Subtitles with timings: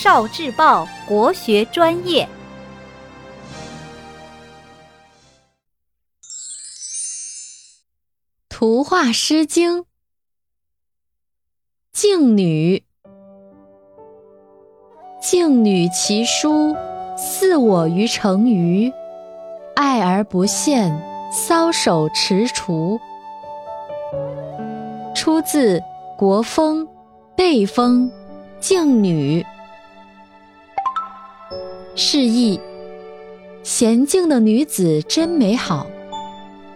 [0.00, 2.28] 少智报国学专业。
[8.48, 9.80] 图画《诗经》
[11.92, 12.84] 静女，
[15.20, 16.76] 静女其姝，
[17.16, 18.92] 似我于成鱼，
[19.74, 20.92] 爱而不见，
[21.32, 23.00] 搔首踟蹰。
[25.12, 25.80] 出自
[26.16, 26.86] 《国风·
[27.34, 28.08] 背风·
[28.60, 29.42] 静女》，
[32.00, 32.60] 示意：
[33.64, 35.84] 娴静的女子真美好。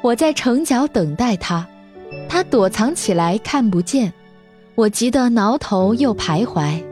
[0.00, 1.66] 我在城角等待她，
[2.26, 4.10] 她躲藏起来看不见，
[4.74, 6.82] 我急得挠头又徘徊。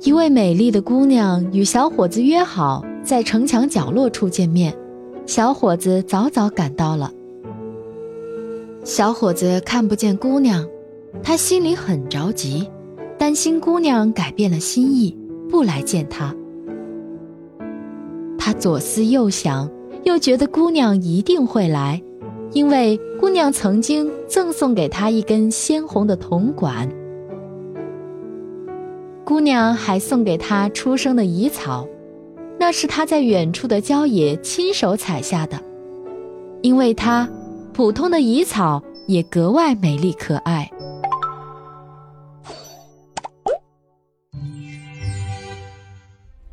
[0.00, 4.74] 一位美丽的姑娘与小伙子约好在城墙角落处见面，
[5.26, 7.12] 小伙子早早赶到了。
[8.82, 10.66] 小伙子看不见姑娘，
[11.22, 12.66] 他心里很着急，
[13.18, 15.14] 担心姑娘改变了心意
[15.48, 16.34] 不来见他。
[18.38, 19.70] 他左思右想。
[20.04, 22.00] 又觉得姑娘一定会来，
[22.52, 26.88] 因为姑娘曾经赠送给他一根鲜红的铜管。
[29.24, 31.88] 姑娘还送给他出生的蚁草，
[32.56, 35.60] 那是他在远处的郊野亲手采下的。
[36.62, 37.28] 因为他，
[37.72, 40.70] 普通的蚁草也格外美丽可爱。